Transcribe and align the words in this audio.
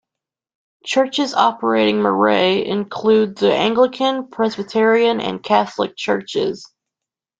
Churches 0.83 1.35
operating 1.35 2.01
marae 2.01 2.65
include 2.65 3.37
the 3.37 3.53
Anglican, 3.55 4.29
Presbyterian, 4.29 5.19
and 5.21 5.43
Catholic 5.43 5.95
churches. 5.95 6.65